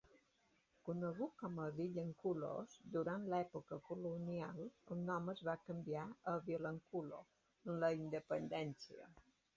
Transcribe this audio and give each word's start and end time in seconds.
Conegut 0.87 1.33
com 1.41 1.59
a 1.65 1.65
"Vilanculos" 1.79 2.73
durant 2.95 3.27
l'època 3.33 3.79
colonial, 3.91 4.65
el 4.97 5.03
nom 5.11 5.31
es 5.35 5.45
va 5.51 5.55
canviar 5.69 6.07
a 6.33 6.35
"Vilankulo" 6.51 7.21
amb 7.27 7.75
la 7.87 7.93
independència. 8.03 9.09